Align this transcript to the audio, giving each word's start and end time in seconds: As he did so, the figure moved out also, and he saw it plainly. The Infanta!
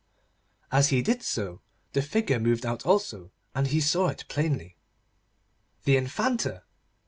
As 0.71 0.89
he 0.89 1.03
did 1.03 1.21
so, 1.21 1.61
the 1.93 2.01
figure 2.01 2.39
moved 2.39 2.65
out 2.65 2.87
also, 2.87 3.29
and 3.53 3.67
he 3.67 3.79
saw 3.79 4.07
it 4.07 4.25
plainly. 4.27 4.75
The 5.83 5.95
Infanta! 5.95 6.63